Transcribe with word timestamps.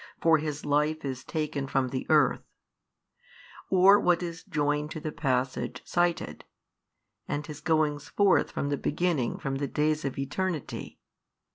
for 0.19 0.39
His 0.39 0.65
Life 0.65 1.05
is 1.05 1.23
taken 1.23 1.67
from 1.67 1.89
the 1.89 2.07
earth, 2.09 2.41
or 3.69 3.99
what 3.99 4.23
is 4.23 4.43
joined 4.43 4.89
to 4.89 4.99
the 4.99 5.11
passage 5.11 5.83
cited, 5.85 6.43
And 7.27 7.45
His 7.45 7.61
goings 7.61 8.09
forth 8.09 8.49
from 8.49 8.69
the 8.69 8.77
beginning 8.77 9.37
from 9.37 9.57
the 9.57 9.67
days 9.67 10.03
of 10.03 10.17
eternity. 10.17 10.97